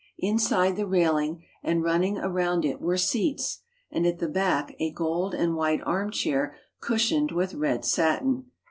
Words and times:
Inside 0.17 0.77
the 0.77 0.87
railing 0.87 1.43
and 1.61 1.83
running 1.83 2.17
around 2.17 2.65
it 2.65 2.81
were 2.81 2.97
seats, 2.97 3.59
and 3.91 4.07
at 4.07 4.17
the 4.17 4.27
back 4.27 4.73
a 4.79 4.89
gold 4.91 5.35
and 5.35 5.55
white 5.55 5.81
armchair 5.85 6.57
cushioned 6.79 7.31
with 7.31 7.53
red 7.53 7.85
satin. 7.85 8.45